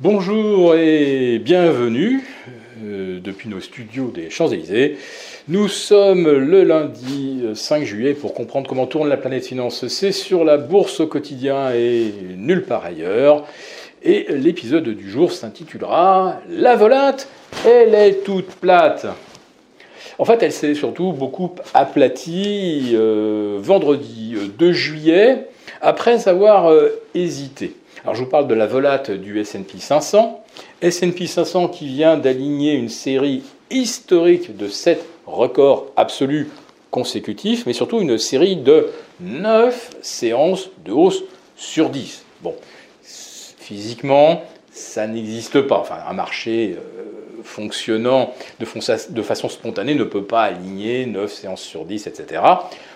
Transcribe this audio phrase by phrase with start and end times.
[0.00, 2.24] Bonjour et bienvenue
[2.82, 4.98] euh, depuis nos studios des Champs-Élysées.
[5.46, 9.86] Nous sommes le lundi 5 juillet pour comprendre comment tourne la planète finance.
[9.86, 13.44] C'est sur la bourse au quotidien et nulle part ailleurs.
[14.02, 17.28] Et l'épisode du jour s'intitulera La volate,
[17.64, 19.06] elle est toute plate.
[20.18, 25.46] En fait, elle s'est surtout beaucoup aplatie euh, vendredi 2 juillet
[25.80, 27.76] après avoir euh, hésité.
[28.04, 30.44] Alors je vous parle de la volate du S&P 500.
[30.82, 36.50] S&P 500 qui vient d'aligner une série historique de 7 records absolus
[36.90, 38.90] consécutifs, mais surtout une série de
[39.20, 41.24] 9 séances de hausse
[41.56, 42.26] sur 10.
[42.42, 42.54] Bon,
[43.00, 45.78] physiquement, ça n'existe pas.
[45.78, 47.13] Enfin, un marché euh,
[47.44, 52.42] fonctionnant de, façon spontanée ne peut pas aligner 9 séances sur 10, etc.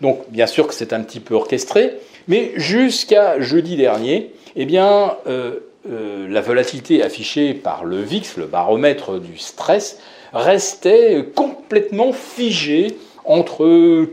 [0.00, 1.94] Donc, bien sûr que c'est un petit peu orchestré,
[2.28, 5.60] mais jusqu'à jeudi dernier, eh bien, euh,
[5.90, 9.98] euh, la volatilité affichée par le VIX, le baromètre du stress,
[10.32, 13.64] restait complètement figée entre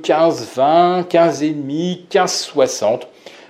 [0.02, 3.02] 15,20, 15,5, 15,60.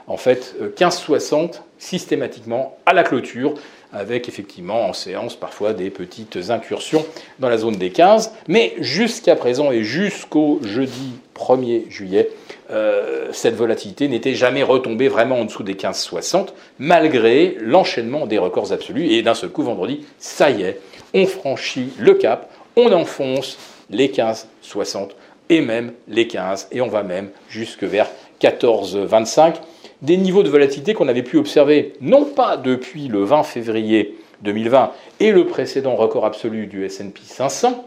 [0.08, 1.48] En fait, 15,60 euh,
[1.80, 3.56] systématiquement à la clôture,
[3.92, 7.06] avec effectivement en séance parfois des petites incursions
[7.40, 8.32] dans la zone des 15.
[8.48, 12.30] Mais jusqu'à présent et jusqu'au jeudi 1er juillet,
[12.70, 18.72] euh, cette volatilité n'était jamais retombée vraiment en dessous des 15,60, malgré l'enchaînement des records
[18.72, 19.12] absolus.
[19.12, 20.80] Et d'un seul coup, vendredi, ça y est,
[21.16, 23.58] on franchit le cap, on enfonce
[23.90, 25.10] les 15,60
[25.50, 28.08] et même les 15, et on va même jusque vers
[28.42, 29.56] 14,25.
[30.02, 34.92] Des niveaux de volatilité qu'on avait pu observer, non pas depuis le 20 février 2020
[35.20, 37.86] et le précédent record absolu du SP 500,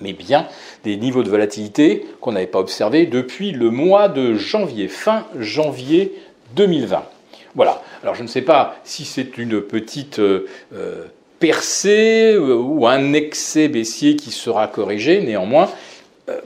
[0.00, 0.46] mais bien
[0.84, 6.12] des niveaux de volatilité qu'on n'avait pas observés depuis le mois de janvier, fin janvier
[6.54, 7.02] 2020.
[7.54, 7.82] Voilà.
[8.02, 11.06] Alors je ne sais pas si c'est une petite euh, euh,
[11.38, 15.70] percée euh, ou un excès baissier qui sera corrigé, néanmoins,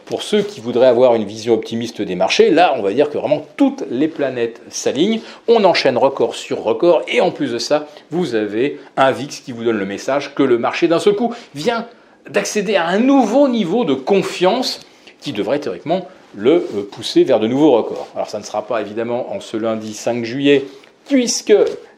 [0.04, 3.16] pour ceux qui voudraient avoir une vision optimiste des marchés, là, on va dire que
[3.16, 7.86] vraiment toutes les planètes s'alignent, on enchaîne record sur record, et en plus de ça,
[8.10, 11.34] vous avez un VIX qui vous donne le message que le marché d'un seul coup
[11.54, 11.86] vient
[12.28, 14.80] d'accéder à un nouveau niveau de confiance
[15.20, 18.08] qui devrait théoriquement le euh, pousser vers de nouveaux records.
[18.14, 20.64] Alors ça ne sera pas évidemment en ce lundi 5 juillet,
[21.08, 21.54] puisque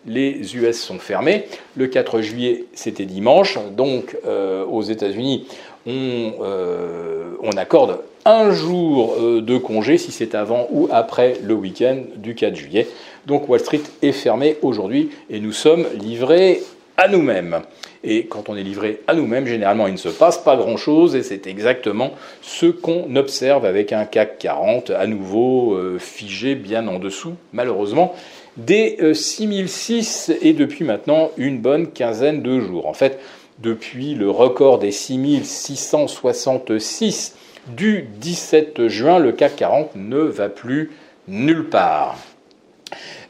[0.07, 1.45] les US sont fermés.
[1.77, 5.47] Le 4 juillet, c'était dimanche, donc euh, aux États-Unis,
[5.87, 12.03] on, euh, on, accorde un jour de congé si c'est avant ou après le week-end
[12.17, 12.87] du 4 juillet.
[13.27, 16.63] Donc Wall Street est fermé aujourd'hui et nous sommes livrés
[16.97, 17.63] à nous-mêmes.
[18.05, 21.23] Et quand on est livré à nous-mêmes, généralement, il ne se passe pas grand-chose, et
[21.23, 26.99] c'est exactement ce qu'on observe avec un CAC 40, à nouveau euh, figé bien en
[26.99, 28.15] dessous, malheureusement,
[28.57, 32.87] des 6006 euh, et depuis maintenant une bonne quinzaine de jours.
[32.87, 33.21] En fait,
[33.61, 37.37] depuis le record des 6666
[37.69, 40.91] du 17 juin, le CAC 40 ne va plus
[41.29, 42.17] nulle part.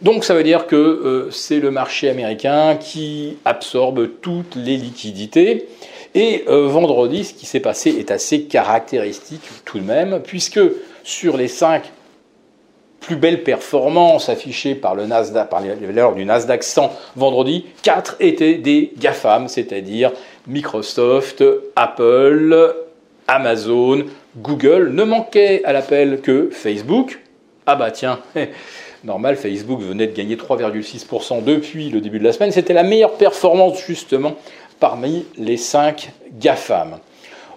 [0.02, 5.68] Donc ça veut dire que euh, c'est le marché américain qui absorbe toutes les liquidités.
[6.14, 10.60] Et euh, vendredi, ce qui s'est passé est assez caractéristique tout de même, puisque
[11.04, 11.84] sur les cinq
[13.00, 18.16] plus belles performances affichées par le Nasdaq, par les valeurs du Nasdaq 100 vendredi, quatre
[18.20, 20.12] étaient des GAFAM, c'est-à-dire
[20.46, 21.42] Microsoft,
[21.74, 22.74] Apple,
[23.26, 24.04] Amazon,
[24.36, 24.90] Google.
[24.92, 27.20] Ne manquait à l'appel que Facebook.
[27.66, 28.20] Ah bah tiens,
[29.04, 32.52] normal, Facebook venait de gagner 3,6% depuis le début de la semaine.
[32.52, 34.36] C'était la meilleure performance justement
[34.80, 36.98] parmi les 5 GAFAM.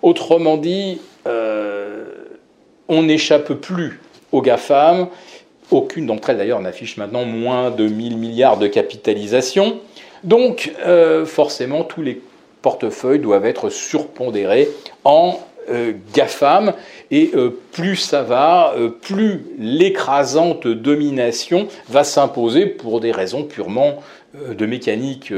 [0.02, 2.06] Autrement dit, euh,
[2.88, 4.00] on n'échappe plus
[4.32, 5.08] aux GAFAM.
[5.72, 9.80] Aucune d'entre elles d'ailleurs n'affiche maintenant moins de 1000 milliards de capitalisation.
[10.24, 12.22] Donc euh, forcément, tous les
[12.62, 14.70] portefeuilles doivent être surpondérés
[15.04, 15.40] en
[15.70, 16.74] euh, GAFAM,
[17.12, 24.02] et euh, plus ça va, euh, plus l'écrasante domination va s'imposer pour des raisons purement
[24.50, 25.32] de mécanique,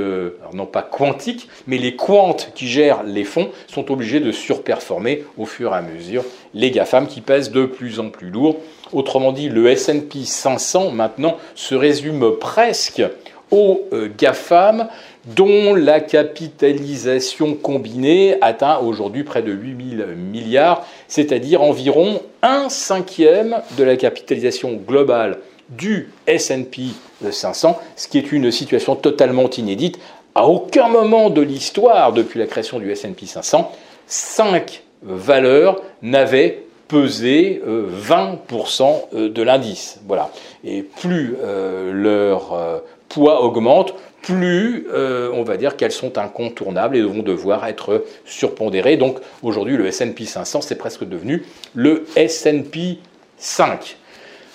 [0.53, 5.45] non pas quantique, mais les quantes qui gèrent les fonds sont obligés de surperformer au
[5.45, 6.23] fur et à mesure
[6.55, 8.57] les GAFAM qui pèsent de plus en plus lourd.
[8.93, 13.03] Autrement dit, le SP 500 maintenant se résume presque
[13.51, 13.87] aux
[14.17, 14.87] GAFAM
[15.35, 23.57] dont la capitalisation combinée atteint aujourd'hui près de 8 000 milliards, c'est-à-dire environ un cinquième
[23.77, 25.39] de la capitalisation globale
[25.69, 26.95] du SP
[27.29, 29.99] 500, ce qui est une situation totalement inédite.
[30.33, 33.71] À aucun moment de l'histoire, depuis la création du SP 500,
[34.05, 39.99] cinq valeurs n'avaient pesé 20% euh, de l'indice.
[40.07, 40.31] Voilà.
[40.63, 42.79] Et plus euh, leur euh,
[43.09, 48.97] poids augmente, plus on va dire qu'elles sont incontournables et vont devoir être surpondérées.
[48.97, 51.43] Donc aujourd'hui, le S&P 500, c'est presque devenu
[51.73, 52.99] le S&P
[53.37, 53.97] 5.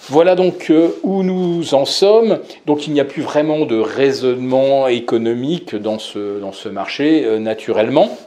[0.08, 2.40] Voilà donc euh, où nous en sommes.
[2.66, 7.38] Donc il n'y a plus vraiment de raisonnement économique dans ce, dans ce marché, euh,
[7.38, 8.18] naturellement.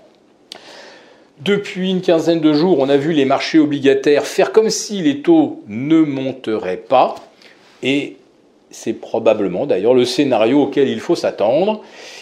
[1.42, 5.22] Depuis une quinzaine de jours, on a vu les marchés obligataires faire comme si les
[5.22, 7.16] taux ne monteraient pas.
[7.84, 8.16] Et
[8.76, 11.82] c'est probablement d'ailleurs le scénario auquel il faut s'attendre.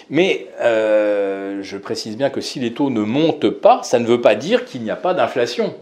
[0.09, 4.21] Mais euh, je précise bien que si les taux ne montent pas, ça ne veut
[4.21, 5.73] pas dire qu'il n'y a pas d'inflation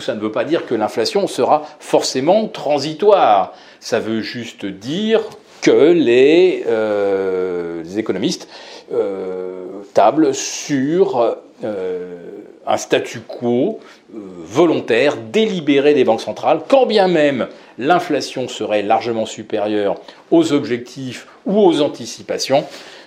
[0.00, 3.52] ça ne veut pas dire que l'inflation sera forcément transitoire.
[3.80, 5.22] Ça veut juste dire
[5.60, 8.48] que les, euh, économistes
[8.92, 13.80] euh, tablent sur un statu quo
[14.12, 19.96] volontaire, délibéré des banques centrales, quand bien même l'inflation serait largement supérieure
[20.30, 22.64] aux objectifs ou aux anticipations,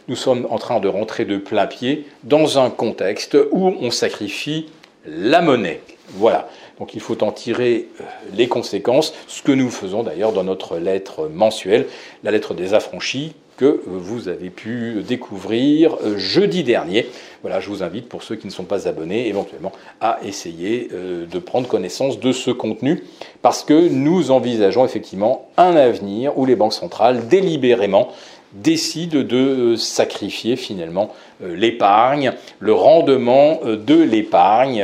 [0.08, 4.68] nous sommes en train de rentrer de plein pied dans un contexte où on sacrifie
[5.06, 5.82] la monnaie.
[6.10, 6.50] Voilà.
[6.80, 8.04] Donc il faut en tirer euh,
[8.34, 11.86] les conséquences, ce que nous faisons d'ailleurs dans notre lettre mensuelle,
[12.24, 17.06] la lettre des affranchis que vous avez pu découvrir euh, jeudi dernier.
[17.44, 21.28] Voilà, je vous invite pour ceux qui ne sont pas abonnés éventuellement à essayer euh,
[21.28, 23.04] de prendre connaissance de ce contenu
[23.44, 28.08] parce que nous envisageons effectivement un avenir où les banques centrales délibérément
[28.54, 34.84] décident de sacrifier finalement l'épargne, le rendement de l'épargne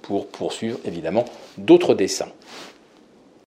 [0.00, 1.26] pour poursuivre évidemment
[1.58, 2.32] d'autres dessins.